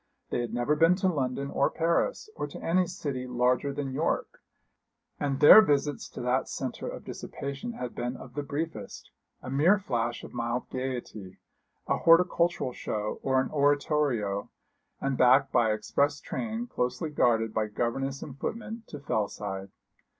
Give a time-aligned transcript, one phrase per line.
[0.31, 4.41] They had never been to London or Paris, or to any city larger than York;
[5.19, 9.11] and their visits to that centre of dissipation had been of the briefest,
[9.43, 11.37] a mere flash of mild gaiety,
[11.87, 14.49] a horticultural show or an oratorio,
[14.99, 19.69] and back by express train, closely guarded by governess and footmen, to Fellside.